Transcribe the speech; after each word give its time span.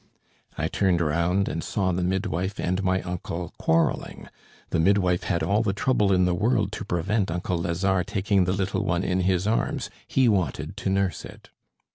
I 0.57 0.67
turned 0.67 0.99
round 0.99 1.47
and 1.47 1.63
saw 1.63 1.91
the 1.91 2.01
midwife 2.01 2.59
and 2.59 2.81
my 2.83 3.03
uncle 3.03 3.53
quarrelling. 3.59 4.29
The 4.71 4.79
midwife 4.79 5.25
had 5.25 5.43
all 5.43 5.61
the 5.61 5.73
trouble 5.77 6.11
in 6.11 6.25
the 6.25 6.33
world 6.33 6.71
to 6.71 6.83
prevent 6.83 7.29
uncle 7.29 7.59
Lazare 7.59 8.03
taking 8.03 8.45
the 8.45 8.53
little 8.53 8.83
one 8.83 9.03
in 9.03 9.19
his 9.19 9.45
arms. 9.45 9.91
He 10.07 10.27
wanted 10.27 10.75
to 10.77 10.89
nurse 10.89 11.23
it. 11.23 11.51